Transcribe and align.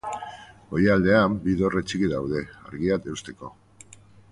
Goialdean 0.71 1.35
bi 1.43 1.53
dorre 1.59 1.83
txiki 1.91 2.09
daude, 2.15 2.43
argiak 2.71 3.09
eusteko. 3.13 3.53